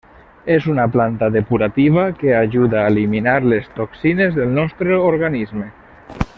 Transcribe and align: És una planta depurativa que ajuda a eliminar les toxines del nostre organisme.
És 0.53 0.63
una 0.75 0.85
planta 0.95 1.27
depurativa 1.35 2.05
que 2.23 2.33
ajuda 2.39 2.81
a 2.81 2.87
eliminar 2.95 3.37
les 3.53 3.71
toxines 3.81 4.35
del 4.41 4.53
nostre 4.59 4.99
organisme. 5.13 5.71